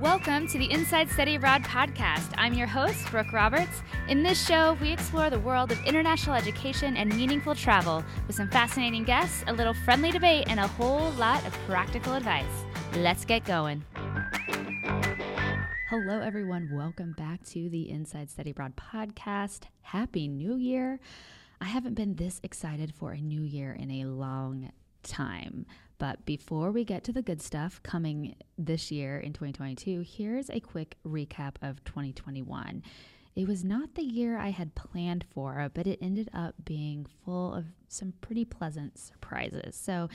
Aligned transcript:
Welcome 0.00 0.48
to 0.48 0.56
the 0.56 0.70
Inside 0.70 1.10
Study 1.10 1.34
Abroad 1.34 1.62
podcast. 1.62 2.32
I'm 2.38 2.54
your 2.54 2.66
host, 2.66 3.10
Brooke 3.10 3.34
Roberts. 3.34 3.82
In 4.08 4.22
this 4.22 4.42
show, 4.46 4.78
we 4.80 4.90
explore 4.90 5.28
the 5.28 5.38
world 5.38 5.70
of 5.70 5.84
international 5.84 6.36
education 6.36 6.96
and 6.96 7.14
meaningful 7.14 7.54
travel 7.54 8.02
with 8.26 8.34
some 8.34 8.48
fascinating 8.48 9.04
guests, 9.04 9.44
a 9.46 9.52
little 9.52 9.74
friendly 9.74 10.10
debate, 10.10 10.46
and 10.48 10.58
a 10.58 10.66
whole 10.66 11.10
lot 11.12 11.46
of 11.46 11.52
practical 11.66 12.14
advice. 12.14 12.46
Let's 12.96 13.26
get 13.26 13.44
going. 13.44 13.84
Hello, 15.90 16.20
everyone. 16.22 16.70
Welcome 16.72 17.12
back 17.18 17.44
to 17.48 17.68
the 17.68 17.90
Inside 17.90 18.30
Study 18.30 18.52
Abroad 18.52 18.76
podcast. 18.76 19.64
Happy 19.82 20.28
New 20.28 20.56
Year. 20.56 20.98
I 21.60 21.66
haven't 21.66 21.92
been 21.92 22.14
this 22.14 22.40
excited 22.42 22.94
for 22.94 23.12
a 23.12 23.20
new 23.20 23.42
year 23.42 23.74
in 23.78 23.90
a 23.90 24.06
long 24.06 24.72
time. 25.02 25.66
But 26.00 26.24
before 26.24 26.72
we 26.72 26.82
get 26.82 27.04
to 27.04 27.12
the 27.12 27.20
good 27.20 27.42
stuff 27.42 27.78
coming 27.82 28.34
this 28.56 28.90
year 28.90 29.18
in 29.18 29.34
2022, 29.34 30.00
here's 30.00 30.48
a 30.48 30.58
quick 30.58 30.96
recap 31.06 31.56
of 31.60 31.84
2021. 31.84 32.82
It 33.36 33.46
was 33.46 33.62
not 33.62 33.94
the 33.94 34.02
year 34.02 34.38
I 34.38 34.48
had 34.48 34.74
planned 34.74 35.26
for, 35.30 35.70
but 35.74 35.86
it 35.86 35.98
ended 36.00 36.30
up 36.32 36.54
being 36.64 37.06
full 37.22 37.54
of 37.54 37.66
some 37.88 38.14
pretty 38.22 38.46
pleasant 38.46 38.98
surprises. 38.98 39.76
So 39.76 40.08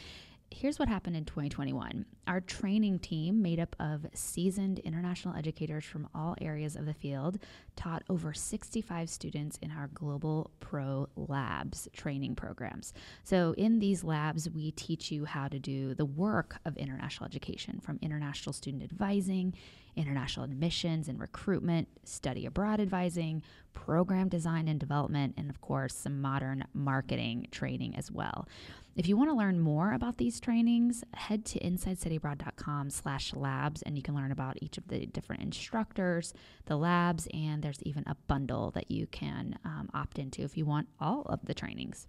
here's 0.51 0.79
what 0.79 0.87
happened 0.87 1.15
in 1.15 1.25
2021. 1.25 2.05
Our 2.27 2.41
training 2.41 2.99
team, 2.99 3.41
made 3.41 3.59
up 3.59 3.75
of 3.79 4.05
seasoned 4.13 4.79
international 4.79 5.35
educators 5.35 5.83
from 5.83 6.07
all 6.13 6.35
areas 6.39 6.75
of 6.75 6.85
the 6.85 6.93
field, 6.93 7.39
taught 7.75 8.03
over 8.09 8.33
65 8.33 9.09
students 9.09 9.57
in 9.61 9.71
our 9.71 9.87
Global 9.93 10.51
Pro 10.59 11.07
Labs 11.15 11.87
training 11.93 12.35
programs. 12.35 12.93
So, 13.23 13.53
in 13.57 13.79
these 13.79 14.03
labs, 14.03 14.49
we 14.49 14.71
teach 14.71 15.11
you 15.11 15.25
how 15.25 15.47
to 15.47 15.59
do 15.59 15.93
the 15.93 16.05
work 16.05 16.57
of 16.65 16.77
international 16.77 17.25
education 17.25 17.79
from 17.79 17.99
international 18.01 18.53
student 18.53 18.83
advising, 18.83 19.53
international 19.95 20.45
admissions 20.45 21.07
and 21.07 21.19
recruitment, 21.19 21.87
study 22.03 22.45
abroad 22.45 22.79
advising, 22.79 23.41
program 23.73 24.29
design 24.29 24.67
and 24.67 24.79
development, 24.79 25.33
and 25.37 25.49
of 25.49 25.61
course, 25.61 25.93
some 25.93 26.21
modern 26.21 26.65
marketing 26.73 27.47
training 27.51 27.95
as 27.95 28.11
well. 28.11 28.47
If 28.95 29.09
you 29.09 29.17
want 29.17 29.29
to 29.29 29.35
learn 29.35 29.59
more 29.59 29.91
about 29.91 30.17
these 30.17 30.39
trainings, 30.39 31.03
head 31.13 31.43
to 31.47 31.59
insidestudyabroad.com 31.59 32.89
slash 32.91 33.33
labs 33.33 33.81
and 33.81 33.97
you 33.97 34.01
can 34.01 34.15
learn 34.15 34.31
about 34.31 34.57
each 34.61 34.77
of 34.77 34.87
the 34.87 35.05
different 35.05 35.41
instructors, 35.43 36.33
the 36.67 36.77
labs, 36.77 37.27
and 37.33 37.61
there's 37.61 37.83
even 37.83 38.05
a 38.07 38.15
bundle 38.27 38.71
that 38.71 38.89
you 38.89 39.05
can 39.07 39.59
um, 39.65 39.89
opt 39.93 40.17
into 40.17 40.43
if 40.43 40.55
you 40.55 40.65
want 40.65 40.87
all 40.97 41.23
of 41.23 41.41
the 41.43 41.53
trainings. 41.53 42.07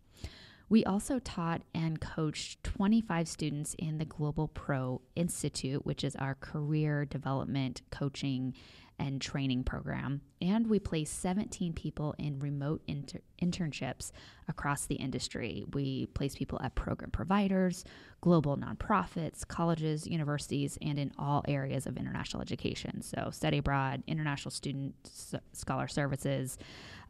We 0.68 0.84
also 0.84 1.18
taught 1.18 1.62
and 1.74 2.00
coached 2.00 2.62
25 2.62 3.26
students 3.26 3.74
in 3.78 3.98
the 3.98 4.04
Global 4.04 4.46
Pro 4.46 5.00
Institute, 5.16 5.84
which 5.84 6.04
is 6.04 6.14
our 6.14 6.36
career 6.36 7.04
development 7.04 7.82
coaching 7.90 8.54
and 8.98 9.20
training 9.20 9.62
program. 9.62 10.22
And 10.41 10.69
we 10.69 10.78
placed 10.78 11.20
17 11.20 11.72
people 11.75 12.14
in 12.19 12.39
remote 12.39 12.83
inter- 12.86 13.20
internships 13.42 14.11
across 14.48 14.86
the 14.86 14.94
industry. 14.94 15.64
We 15.72 16.06
placed 16.06 16.38
people 16.38 16.58
at 16.62 16.75
program 16.75 17.11
providers, 17.11 17.84
global 18.20 18.56
nonprofits, 18.56 19.47
colleges, 19.47 20.06
universities, 20.06 20.78
and 20.80 20.98
in 20.98 21.12
all 21.19 21.44
areas 21.47 21.86
of 21.86 21.97
international 21.97 22.41
education. 22.42 23.03
So, 23.03 23.30
study 23.30 23.58
abroad, 23.58 24.03
international 24.06 24.50
student 24.50 24.94
s- 25.05 25.34
scholar 25.53 25.88
services, 25.88 26.56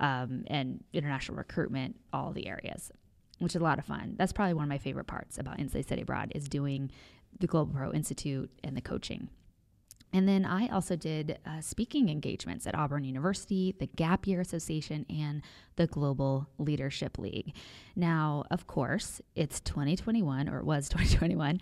um, 0.01 0.45
and 0.49 0.83
international 0.93 1.39
recruitment, 1.39 1.97
all 2.13 2.33
the 2.33 2.49
areas, 2.49 2.91
which 3.39 3.53
is 3.53 3.61
a 3.61 3.65
lot 3.65 3.79
of 3.79 3.85
fun. 3.85 4.15
That's 4.17 4.33
probably 4.33 4.55
one 4.55 4.65
of 4.65 4.71
my 4.71 4.79
favorite 4.79 5.07
parts 5.07 5.39
about 5.39 5.59
Inside 5.61 5.85
Study 5.85 6.03
Abroad 6.03 6.33
is 6.35 6.49
doing 6.49 6.91
the 7.39 7.47
Global 7.47 7.73
Pro 7.75 7.93
Institute 7.93 8.51
and 8.65 8.77
the 8.77 8.81
coaching. 8.81 9.29
And 10.17 10.27
then 10.27 10.47
I 10.47 10.69
also 10.69 10.97
did 10.97 11.39
uh, 11.45 11.61
speaking 11.61 12.09
engagements 12.09 12.67
at 12.67 12.75
Auburn 12.75 13.05
University, 13.05 13.77
the 13.79 13.87
Gap 13.87 14.27
Year 14.27 14.41
Association, 14.41 15.05
and 15.11 15.43
the 15.77 15.87
Global 15.87 16.49
Leadership 16.57 17.19
League. 17.19 17.55
Now, 17.95 18.45
of 18.51 18.67
course, 18.67 19.21
it's 19.35 19.61
2021, 19.61 20.49
or 20.49 20.61
it 20.61 20.65
was 20.65 20.89
2021. 20.89 21.61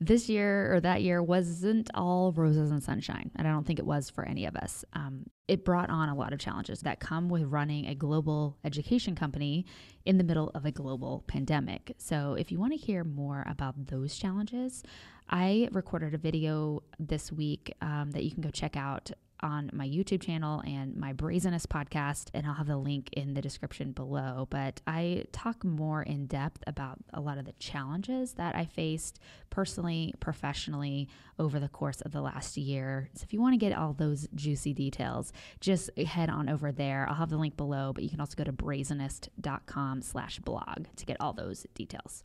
This 0.00 0.28
year 0.28 0.74
or 0.74 0.80
that 0.80 1.02
year 1.02 1.22
wasn't 1.22 1.90
all 1.94 2.32
roses 2.32 2.72
and 2.72 2.82
sunshine, 2.82 3.30
and 3.36 3.46
I 3.46 3.52
don't 3.52 3.64
think 3.64 3.78
it 3.78 3.86
was 3.86 4.10
for 4.10 4.24
any 4.24 4.46
of 4.46 4.56
us. 4.56 4.84
Um, 4.94 5.26
it 5.46 5.64
brought 5.64 5.88
on 5.88 6.08
a 6.08 6.16
lot 6.16 6.32
of 6.32 6.40
challenges 6.40 6.80
that 6.80 6.98
come 6.98 7.28
with 7.28 7.44
running 7.44 7.86
a 7.86 7.94
global 7.94 8.58
education 8.64 9.14
company 9.14 9.64
in 10.04 10.18
the 10.18 10.24
middle 10.24 10.50
of 10.56 10.64
a 10.64 10.72
global 10.72 11.22
pandemic. 11.28 11.94
So, 11.98 12.34
if 12.34 12.50
you 12.50 12.58
want 12.58 12.72
to 12.72 12.78
hear 12.84 13.04
more 13.04 13.44
about 13.48 13.86
those 13.86 14.16
challenges, 14.16 14.82
I 15.28 15.68
recorded 15.72 16.14
a 16.14 16.18
video 16.18 16.82
this 16.98 17.32
week 17.32 17.74
um, 17.80 18.10
that 18.12 18.24
you 18.24 18.30
can 18.30 18.42
go 18.42 18.50
check 18.50 18.76
out 18.76 19.10
on 19.42 19.70
my 19.72 19.86
YouTube 19.86 20.22
channel 20.22 20.60
and 20.66 20.96
my 20.96 21.12
Brazenness 21.12 21.66
podcast, 21.66 22.28
and 22.34 22.46
I'll 22.46 22.54
have 22.54 22.66
the 22.66 22.76
link 22.76 23.10
in 23.12 23.34
the 23.34 23.42
description 23.42 23.92
below. 23.92 24.46
But 24.50 24.80
I 24.86 25.24
talk 25.32 25.64
more 25.64 26.02
in 26.02 26.26
depth 26.26 26.62
about 26.66 26.98
a 27.12 27.20
lot 27.20 27.38
of 27.38 27.44
the 27.44 27.52
challenges 27.54 28.34
that 28.34 28.54
I 28.54 28.64
faced 28.64 29.18
personally, 29.50 30.14
professionally 30.20 31.08
over 31.38 31.60
the 31.60 31.68
course 31.68 32.00
of 32.00 32.12
the 32.12 32.20
last 32.20 32.56
year. 32.56 33.08
So 33.14 33.24
if 33.24 33.32
you 33.32 33.40
want 33.40 33.54
to 33.54 33.58
get 33.58 33.76
all 33.76 33.92
those 33.92 34.28
juicy 34.34 34.72
details, 34.72 35.32
just 35.60 35.96
head 35.98 36.30
on 36.30 36.48
over 36.48 36.72
there. 36.72 37.06
I'll 37.08 37.16
have 37.16 37.30
the 37.30 37.36
link 37.36 37.56
below, 37.56 37.92
but 37.92 38.04
you 38.04 38.10
can 38.10 38.20
also 38.20 38.36
go 38.36 38.44
to 38.44 38.52
brazenness.com 38.52 40.02
slash 40.02 40.38
blog 40.40 40.86
to 40.96 41.06
get 41.06 41.16
all 41.20 41.32
those 41.32 41.66
details. 41.74 42.24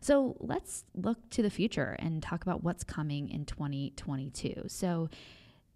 So 0.00 0.36
let's 0.40 0.84
look 0.94 1.30
to 1.30 1.42
the 1.42 1.50
future 1.50 1.96
and 1.98 2.22
talk 2.22 2.42
about 2.42 2.62
what's 2.62 2.84
coming 2.84 3.28
in 3.28 3.44
2022. 3.44 4.64
So 4.68 5.08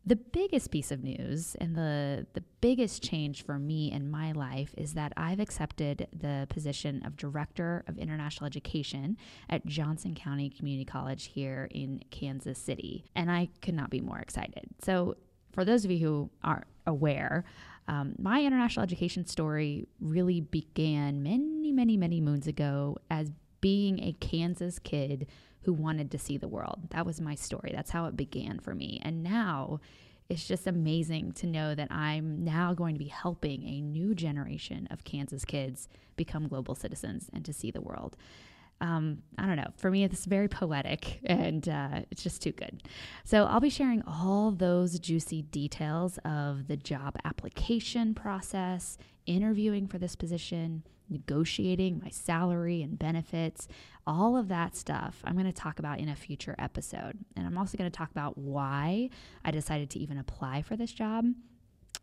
the 0.05 0.17
biggest 0.17 0.71
piece 0.71 0.91
of 0.91 1.05
news 1.05 1.55
and 1.61 1.77
the 1.77 2.27
the 2.33 2.43
biggest 2.61 3.03
change 3.03 3.45
for 3.45 3.59
me 3.59 3.93
in 3.93 4.11
my 4.11 4.33
life 4.33 4.75
is 4.77 4.95
that 4.95 5.13
I've 5.17 5.41
accepted 5.41 6.09
the 6.13 6.47
position 6.49 7.03
of 7.05 7.17
director 7.17 7.85
of 7.87 7.99
international 7.99 8.47
education 8.47 9.17
at 9.49 9.65
Johnson 9.67 10.15
County 10.15 10.49
Community 10.49 10.85
College 10.85 11.27
here 11.27 11.69
in 11.71 12.03
Kansas 12.11 12.59
City, 12.59 13.05
and 13.15 13.31
I 13.31 13.49
could 13.61 13.75
not 13.75 13.91
be 13.91 14.01
more 14.01 14.19
excited. 14.19 14.65
So, 14.83 15.17
for 15.53 15.65
those 15.65 15.85
of 15.85 15.91
you 15.91 15.99
who 15.99 16.31
aren't 16.43 16.67
aware, 16.87 17.45
um, 17.89 18.15
my 18.19 18.43
international 18.43 18.85
education 18.85 19.27
story 19.27 19.87
really 20.01 20.41
began 20.41 21.23
many, 21.23 21.73
many, 21.73 21.97
many 21.97 22.21
moons 22.21 22.47
ago 22.47 22.97
as 23.11 23.33
being 23.61 23.99
a 24.01 24.13
Kansas 24.21 24.79
kid 24.79 25.27
who 25.63 25.73
wanted 25.73 26.11
to 26.11 26.19
see 26.19 26.37
the 26.37 26.49
world. 26.49 26.81
That 26.91 27.07
was 27.07 27.21
my 27.21 27.35
story. 27.35 27.73
That's 27.75 27.91
how 27.91 28.07
it 28.07 28.17
began 28.17 28.59
for 28.61 28.75
me. 28.75 29.01
And 29.03 29.23
now 29.23 29.81
it's 30.29 30.47
just 30.47 30.67
amazing 30.67 31.33
to 31.33 31.47
know 31.47 31.75
that 31.75 31.91
I'm 31.91 32.45
now 32.45 32.73
going 32.73 32.95
to 32.95 33.01
be 33.01 33.09
helping 33.09 33.65
a 33.65 33.81
new 33.81 34.15
generation 34.15 34.87
of 34.91 35.05
Kansas 35.05 35.45
kids 35.45 35.89
become 36.17 36.49
global 36.49 36.75
citizens 36.75 37.29
and 37.33 37.45
to 37.45 37.53
see 37.53 37.71
the 37.71 37.81
world. 37.81 38.17
Um, 38.81 39.19
I 39.39 39.47
don't 39.47 39.57
know. 39.57 39.71
For 39.77 39.91
me, 39.91 40.05
it's 40.05 40.25
very 40.25 40.49
poetic 40.49 41.21
and 41.25 41.69
uh, 41.69 42.01
it's 42.11 42.23
just 42.23 42.43
too 42.43 42.53
good. 42.53 42.83
So, 43.25 43.45
I'll 43.45 43.61
be 43.61 43.71
sharing 43.71 44.03
all 44.07 44.51
those 44.51 44.99
juicy 44.99 45.43
details 45.43 46.19
of 46.25 46.67
the 46.69 46.77
job 46.77 47.17
application 47.25 48.15
process, 48.15 48.97
interviewing 49.27 49.87
for 49.87 49.99
this 49.99 50.17
position, 50.17 50.83
negotiating 51.11 52.01
my 52.03 52.09
salary 52.09 52.83
and 52.83 52.99
benefits, 52.99 53.69
all 54.07 54.37
of 54.37 54.49
that 54.49 54.77
stuff 54.77 55.21
I'm 55.25 55.35
going 55.35 55.47
to 55.47 55.53
talk 55.53 55.79
about 55.79 55.99
in 55.99 56.09
a 56.09 56.17
future 56.17 56.55
episode. 56.59 57.19
And 57.37 57.47
I'm 57.47 57.59
also 57.59 57.77
going 57.77 57.91
to 57.91 57.97
talk 57.97 58.11
about 58.11 58.39
why 58.39 59.11
I 59.45 59.51
decided 59.51 59.91
to 59.91 59.99
even 59.99 60.19
apply 60.19 60.63
for 60.63 60.77
this 60.77 60.93
job 60.93 61.27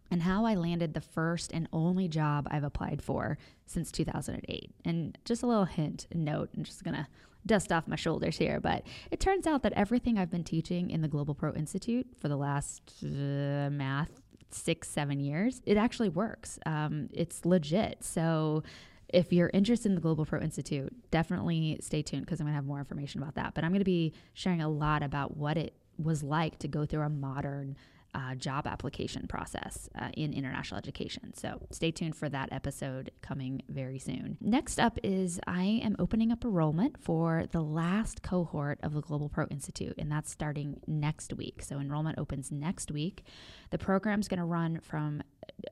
and 0.10 0.22
how 0.22 0.46
I 0.46 0.56
landed 0.56 0.94
the 0.94 1.02
first 1.02 1.52
and 1.52 1.68
only 1.74 2.08
job 2.08 2.48
I've 2.50 2.64
applied 2.64 3.02
for 3.02 3.38
since 3.66 3.92
2008. 3.92 4.72
And 4.86 5.18
just 5.26 5.44
a 5.44 5.48
little 5.48 5.66
hint, 5.66 6.08
note, 6.14 6.50
I'm 6.56 6.64
just 6.64 6.84
to 6.96 7.08
dust 7.46 7.72
off 7.72 7.88
my 7.88 7.96
shoulders 7.96 8.38
here, 8.38 8.60
but 8.60 8.84
it 9.12 9.20
turns 9.20 9.48
out 9.48 9.64
that 9.64 9.74
everything 9.74 10.18
I've 10.18 10.30
been 10.30 10.44
teaching 10.44 10.90
in 10.90 11.02
the 11.02 11.08
Global 11.08 11.34
Pro 11.34 11.54
Institute 11.54 12.08
for 12.20 12.28
the 12.28 12.36
last 12.36 12.82
uh, 13.04 13.70
math 13.72 14.22
six, 14.50 14.90
seven 14.90 15.20
years, 15.20 15.62
it 15.66 15.78
actually 15.78 16.10
works. 16.10 16.60
Um, 16.66 17.10
it's 17.14 17.46
legit. 17.46 18.04
So, 18.04 18.64
if 19.10 19.32
you're 19.32 19.50
interested 19.54 19.88
in 19.88 19.96
the 19.96 20.02
Global 20.02 20.26
Pro 20.26 20.42
Institute, 20.42 20.94
definitely 21.12 21.78
stay 21.82 22.02
tuned 22.02 22.26
because 22.26 22.42
I'm 22.42 22.46
to 22.52 22.56
have 22.56 22.66
more 22.66 22.80
information 22.80 23.22
about 23.22 23.36
that. 23.36 23.54
But 23.54 23.64
I'm 23.64 23.72
to 23.80 23.86
be 23.86 24.14
sharing 24.34 24.62
a 24.62 24.68
lot 24.68 25.02
about 25.02 25.38
what 25.38 25.56
it 25.56 25.74
was 25.98 26.24
like 26.24 26.60
to 26.60 26.68
go 26.68 26.86
through 26.86 27.04
a 27.04 27.10
modern 27.10 27.78
uh, 28.18 28.34
job 28.36 28.66
application 28.66 29.28
process 29.28 29.88
uh, 30.00 30.10
in 30.14 30.34
international 30.34 30.78
education. 30.80 31.34
So 31.36 31.62
stay 31.72 31.92
tuned 31.92 32.16
for 32.16 32.30
that 32.30 32.50
episode 32.52 33.12
coming 33.22 33.62
very 33.70 34.00
soon. 34.00 34.38
Next 34.42 34.80
up 34.80 34.98
is 35.04 35.40
I 35.46 35.64
am 35.84 35.96
opening 36.00 36.32
up 36.32 36.44
enrollment 36.44 36.98
for 37.00 37.46
the 37.52 37.62
last 37.62 38.24
cohort 38.24 38.80
of 38.82 38.94
the 38.94 39.02
Global 39.02 39.30
Pro 39.30 39.46
Institute, 39.48 39.94
and 40.00 40.12
that's 40.12 40.32
starting 40.32 40.80
next 40.88 41.34
week. 41.34 41.62
So 41.62 41.80
enrollment 41.80 42.18
opens 42.18 42.52
next 42.52 42.92
week. 42.92 43.24
The 43.70 43.78
program's 43.78 44.28
going 44.28 44.40
to 44.40 44.46
run 44.46 44.80
from 44.82 45.22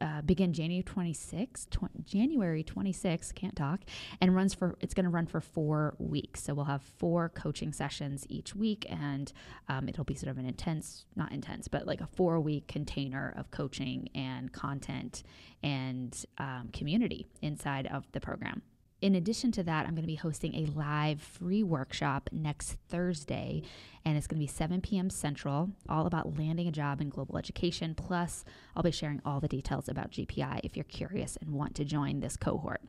uh, 0.01 0.21
begin 0.21 0.53
January 0.53 0.83
26, 0.83 1.65
tw- 1.65 2.06
January 2.06 2.63
26, 2.63 3.31
can't 3.31 3.56
talk, 3.56 3.81
and 4.21 4.36
runs 4.36 4.53
for, 4.53 4.75
it's 4.81 4.94
going 4.94 5.03
to 5.06 5.09
run 5.09 5.25
for 5.25 5.42
four 5.42 5.95
weeks. 6.00 6.44
So 6.44 6.53
we'll 6.53 6.65
have 6.65 6.81
four 6.81 7.30
coaching 7.30 7.74
sessions 7.74 8.25
each 8.30 8.56
week, 8.56 8.86
and 8.89 9.31
um, 9.68 9.88
it'll 9.89 10.03
be 10.03 10.15
sort 10.15 10.31
of 10.31 10.38
an 10.38 10.45
intense, 10.45 11.06
not 11.15 11.31
intense, 11.31 11.68
but 11.68 11.86
like 11.88 12.01
a 12.01 12.07
four 12.07 12.39
week 12.39 12.68
container 12.68 13.33
of 13.38 13.51
coaching 13.51 14.09
and 14.15 14.51
content 14.51 15.24
and 15.63 16.25
um, 16.38 16.69
community 16.74 17.27
inside 17.41 17.88
of 17.88 18.06
the 18.12 18.19
program. 18.19 18.62
In 19.01 19.13
addition 19.15 19.51
to 19.53 19.63
that, 19.63 19.86
I'm 19.86 19.94
going 19.94 20.03
to 20.03 20.07
be 20.07 20.15
hosting 20.15 20.56
a 20.56 20.65
live 20.68 21.21
free 21.21 21.63
workshop 21.63 22.30
next 22.31 22.77
Thursday, 22.88 23.62
and 24.06 24.18
it's 24.18 24.25
going 24.25 24.39
to 24.39 24.44
be 24.44 24.51
7 24.51 24.81
p.m. 24.81 25.09
Central, 25.09 25.71
all 25.89 26.07
about 26.07 26.38
landing 26.38 26.68
a 26.68 26.71
job 26.71 27.01
in 27.01 27.09
global 27.09 27.38
education. 27.38 27.94
Plus, 27.94 28.45
I'll 28.75 28.83
be 28.83 28.92
sharing 28.92 29.21
all 29.25 29.39
the 29.39 29.47
details 29.47 29.89
about 29.89 30.12
GPI 30.12 30.62
if 30.63 30.77
you're 30.77 30.86
curious 30.86 31.38
and 31.42 31.51
want 31.51 31.75
to 31.75 31.86
join 31.86 32.21
this 32.21 32.38
cohort. 32.38 32.81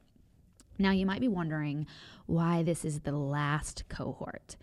Now, 0.79 0.93
you 0.93 1.06
might 1.06 1.20
be 1.20 1.29
wondering 1.29 1.87
why 2.26 2.62
this 2.62 2.85
is 2.85 3.00
the 3.00 3.12
last 3.12 3.85
cohort. 3.88 4.56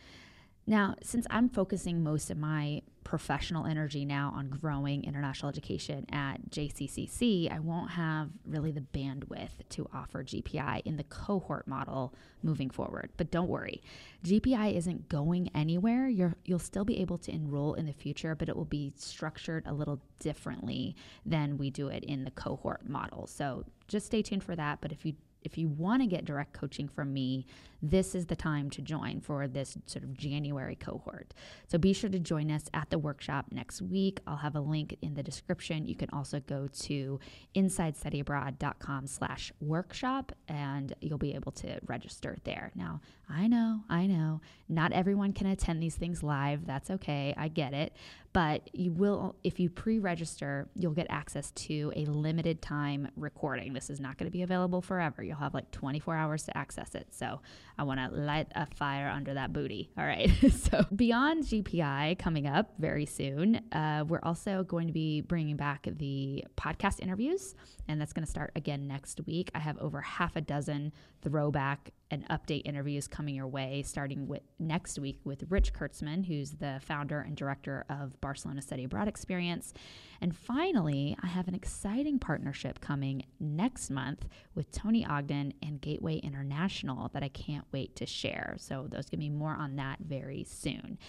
Now, 0.66 0.96
since 1.04 1.28
I'm 1.30 1.50
focusing 1.50 2.04
most 2.04 2.30
of 2.30 2.38
my 2.38 2.81
professional 3.04 3.66
energy 3.66 4.06
now 4.06 4.34
on 4.36 4.50
growing 4.50 5.04
international 5.04 5.50
education 5.50 6.06
at 6.12 6.50
JCCC, 6.50 7.52
I 7.52 7.60
won't 7.60 7.92
have 7.92 8.30
really 8.46 8.72
the 8.72 8.82
bandwidth 8.82 9.52
to 9.70 9.88
offer 9.94 10.24
GPI 10.24 10.82
in 10.86 10.98
the 10.98 11.04
cohort 11.04 11.68
model 11.68 12.14
moving 12.42 12.70
forward. 12.70 13.10
But 13.18 13.32
don't 13.32 13.50
worry, 13.50 13.82
GPI 14.26 14.76
isn't 14.76 15.10
going 15.10 15.50
anywhere. 15.54 16.08
You're, 16.08 16.36
you'll 16.46 16.60
still 16.60 16.86
be 16.86 17.00
able 17.00 17.18
to 17.20 17.32
enroll 17.32 17.74
in 17.74 17.86
the 17.86 17.94
future, 17.94 18.36
but 18.36 18.50
it 18.50 18.56
will 18.56 18.66
be 18.66 18.94
structured 18.96 19.64
a 19.66 19.74
little 19.74 20.02
differently 20.20 20.96
than 21.26 21.58
we 21.58 21.70
do 21.70 21.88
it 21.88 22.04
in 22.04 22.24
the 22.24 22.32
cohort 22.32 22.88
model. 22.88 23.28
So 23.28 23.66
just 23.88 24.06
stay 24.06 24.22
tuned 24.22 24.44
for 24.44 24.56
that. 24.56 24.80
But 24.82 24.92
if 24.92 25.06
you 25.06 25.14
if 25.44 25.57
you 25.57 25.68
want 25.68 26.01
to 26.01 26.07
get 26.07 26.25
direct 26.25 26.54
coaching 26.54 26.88
from 26.88 27.13
me, 27.13 27.45
this 27.81 28.16
is 28.16 28.28
the 28.28 28.36
time 28.36 28.69
to 28.69 28.81
join 28.81 29.19
for 29.19 29.45
this 29.48 29.78
sort 29.88 30.04
of 30.04 30.13
January 30.13 30.75
cohort. 30.75 31.34
So 31.68 31.78
be 31.78 31.92
sure 31.92 32.10
to 32.10 32.19
join 32.19 32.50
us 32.50 32.63
at 32.74 32.90
the 32.90 32.98
workshop 32.98 33.48
next 33.51 33.81
week. 33.81 34.22
I'll 34.25 34.38
have 34.38 34.56
a 34.56 34.62
link 34.62 34.98
in 35.01 35.16
the 35.16 35.24
description. 35.24 35.86
You 35.86 35.95
can 35.95 36.10
also 36.13 36.40
go 36.40 36.69
to 36.84 37.19
insidestudyabroad.com 37.56 39.07
slash 39.07 39.51
workshop 39.60 40.31
and 40.48 40.94
you'll 41.01 41.18
be 41.18 41.36
able 41.36 41.51
to 41.54 41.80
register 41.86 42.38
there. 42.46 42.72
Now, 42.74 43.01
I 43.30 43.48
know, 43.48 43.81
I 43.89 44.07
know, 44.07 44.39
not 44.69 44.94
everyone 44.94 45.34
can 45.34 45.48
attend 45.48 45.84
these 45.84 45.96
things 45.96 46.24
live. 46.24 46.66
That's 46.66 46.89
okay. 46.89 47.34
I 47.38 47.50
get 47.50 47.74
it. 47.74 47.94
But 48.34 48.70
you 48.74 48.92
will, 48.92 49.36
if 49.44 49.60
you 49.60 49.70
pre 49.70 50.00
register, 50.00 50.68
you'll 50.76 50.94
get 50.94 51.06
access 51.10 51.52
to 51.52 51.94
a 51.96 52.06
limited 52.06 52.64
time 52.64 53.10
recording. 53.16 53.74
This 53.74 53.92
is 53.92 54.00
not 54.00 54.18
going 54.18 54.26
to 54.26 54.32
be 54.32 54.42
available 54.42 54.82
forever. 54.82 55.24
You'll 55.24 55.38
have 55.38 55.54
like 55.54 55.70
24 55.72 56.16
hours 56.16 56.44
to 56.44 56.58
access 56.58 56.96
it. 56.96 57.08
So 57.12 57.42
I 57.78 57.84
want 57.84 58.00
to 58.00 58.20
light 58.20 58.48
a 58.56 58.66
fire 58.66 59.08
under 59.08 59.36
that 59.36 59.54
booty. 59.54 59.92
All 59.98 60.06
right. 60.06 60.32
so 60.52 60.84
beyond 60.96 61.44
GPI 61.44 62.18
coming 62.18 62.48
up 62.48 62.74
very 62.80 63.06
soon, 63.06 63.62
uh, 63.72 64.04
we're 64.08 64.20
also 64.24 64.64
going 64.64 64.88
to 64.88 64.94
be 64.94 65.22
bringing 65.22 65.56
back 65.56 65.88
the 65.98 66.44
podcast 66.58 67.00
interviews, 67.00 67.54
and 67.88 68.02
that's 68.02 68.14
going 68.14 68.26
to 68.26 68.32
start 68.32 68.52
again 68.56 68.88
next 68.88 69.22
week. 69.28 69.52
I 69.54 69.60
have 69.60 69.78
over 69.78 70.02
half 70.02 70.36
a 70.36 70.42
dozen 70.42 70.92
throwback 71.22 71.92
and 72.13 72.30
update 72.30 72.62
interviews 72.65 73.07
coming 73.07 73.33
your 73.33 73.48
way, 73.48 73.83
starting 73.86 74.27
with 74.27 74.44
next 74.60 75.00
week 75.00 75.19
with 75.24 75.44
Rich 75.50 75.74
Kurtzman, 75.74 76.25
who's 76.25 76.51
the 76.51 76.80
founder 76.81 77.19
and 77.19 77.36
director 77.36 77.86
of 77.89 78.19
Barcelona 78.21 78.62
Study 78.62 78.83
Abroad 78.83 79.07
Experience. 79.07 79.74
And 80.21 80.36
finally, 80.36 81.18
I 81.24 81.27
have 81.27 81.48
an 81.48 81.56
exciting 81.56 82.19
partnership 82.19 82.80
coming 82.80 83.25
next 83.39 83.89
month 83.89 84.27
with 84.54 84.71
Tony 84.71 85.06
Ogden 85.06 85.54
and 85.63 85.81
Gateway 85.81 86.18
International 86.18 87.10
that 87.13 87.24
I 87.24 87.30
can't 87.30 87.65
wait 87.71 87.95
to 87.95 88.06
share. 88.06 88.56
So, 88.60 88.88
there's 88.89 89.07
going 89.07 89.19
to 89.19 89.25
be 89.25 89.30
more 89.30 89.56
on 89.56 89.75
that 89.77 90.00
very 90.00 90.45
soon. 90.48 91.00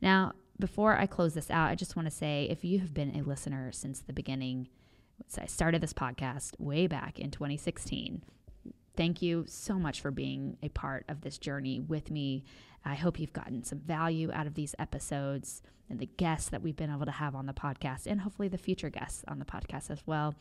Now, 0.00 0.32
before 0.60 0.96
I 0.96 1.06
close 1.06 1.34
this 1.34 1.50
out, 1.50 1.70
I 1.70 1.74
just 1.74 1.96
want 1.96 2.06
to 2.06 2.14
say 2.14 2.46
if 2.48 2.64
you 2.64 2.78
have 2.78 2.94
been 2.94 3.16
a 3.16 3.22
listener 3.22 3.72
since 3.72 4.00
the 4.00 4.12
beginning, 4.12 4.68
I 5.36 5.46
started 5.46 5.80
this 5.80 5.92
podcast 5.92 6.58
way 6.58 6.86
back 6.86 7.18
in 7.18 7.30
2016 7.30 8.22
Thank 8.96 9.22
you 9.22 9.44
so 9.48 9.78
much 9.78 10.00
for 10.00 10.10
being 10.10 10.58
a 10.62 10.68
part 10.68 11.04
of 11.08 11.22
this 11.22 11.38
journey 11.38 11.80
with 11.80 12.10
me. 12.10 12.44
I 12.84 12.94
hope 12.94 13.18
you've 13.18 13.32
gotten 13.32 13.64
some 13.64 13.78
value 13.78 14.30
out 14.32 14.46
of 14.46 14.54
these 14.54 14.74
episodes 14.78 15.62
and 15.88 15.98
the 15.98 16.08
guests 16.16 16.50
that 16.50 16.62
we've 16.62 16.76
been 16.76 16.90
able 16.90 17.06
to 17.06 17.12
have 17.12 17.34
on 17.34 17.46
the 17.46 17.52
podcast, 17.52 18.06
and 18.06 18.20
hopefully 18.20 18.48
the 18.48 18.58
future 18.58 18.90
guests 18.90 19.24
on 19.28 19.38
the 19.38 19.44
podcast 19.44 19.90
as 19.90 20.02
well. 20.06 20.34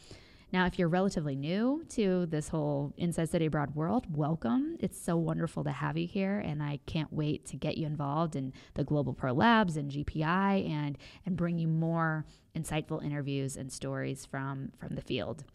Now, 0.53 0.65
if 0.65 0.77
you're 0.77 0.89
relatively 0.89 1.35
new 1.35 1.85
to 1.89 2.25
this 2.25 2.49
whole 2.49 2.93
Inside 2.97 3.29
Study 3.29 3.45
Abroad 3.45 3.73
world, 3.73 4.05
welcome. 4.13 4.75
It's 4.81 4.99
so 4.99 5.15
wonderful 5.15 5.63
to 5.63 5.71
have 5.71 5.97
you 5.97 6.07
here, 6.07 6.39
and 6.39 6.61
I 6.61 6.79
can't 6.85 7.11
wait 7.13 7.45
to 7.47 7.55
get 7.55 7.77
you 7.77 7.87
involved 7.87 8.35
in 8.35 8.51
the 8.73 8.83
Global 8.83 9.13
Pro 9.13 9.31
Labs 9.31 9.77
and 9.77 9.89
GPI 9.89 10.69
and 10.69 10.97
and 11.25 11.37
bring 11.37 11.57
you 11.57 11.69
more 11.69 12.25
insightful 12.53 13.03
interviews 13.03 13.55
and 13.55 13.71
stories 13.71 14.25
from 14.25 14.73
from 14.77 14.95
the 14.95 15.01
field. 15.01 15.45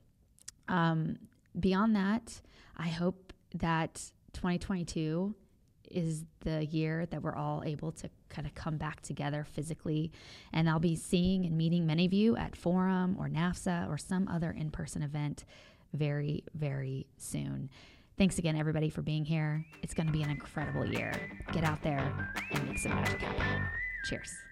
Um, 0.69 1.19
beyond 1.59 1.97
that, 1.97 2.41
I 2.77 2.89
hope 2.89 3.33
that 3.55 4.11
2022 4.35 5.35
is 5.91 6.25
the 6.41 6.65
year 6.65 7.07
that 7.07 7.23
we're 7.23 7.35
all 7.35 7.63
able 7.65 7.93
to 7.93 8.11
kind 8.29 8.47
of 8.47 8.55
come 8.55 8.77
back 8.77 9.01
together 9.03 9.47
physically. 9.49 10.13
And 10.53 10.69
I'll 10.69 10.81
be 10.81 10.97
seeing 10.97 11.47
and 11.47 11.57
meeting 11.57 11.87
many 11.87 12.07
of 12.07 12.13
you 12.13 12.37
at 12.37 12.57
Forum 12.57 13.17
or 13.19 13.29
NAFSA 13.29 13.89
or 13.89 13.97
some 13.97 14.29
other 14.29 14.51
in 14.51 14.71
person 14.71 15.03
event 15.03 15.45
very, 15.93 16.45
very 16.55 17.07
soon. 17.17 17.71
Thanks 18.19 18.39
again, 18.39 18.57
everybody, 18.57 18.89
for 18.91 19.03
being 19.03 19.25
here. 19.25 19.65
It's 19.83 19.95
going 19.95 20.07
to 20.07 20.13
be 20.13 20.23
an 20.23 20.31
incredible 20.31 20.87
year. 20.87 21.13
Get 21.53 21.65
out 21.65 21.83
there 21.83 22.13
and 22.53 22.67
make 22.67 22.79
some 22.79 22.95
magic 22.95 23.21
happen. 23.21 23.67
Cheers. 24.09 24.46